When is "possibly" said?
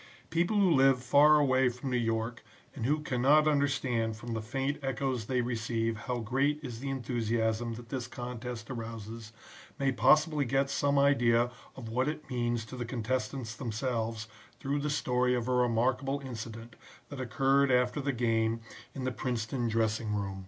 9.91-10.43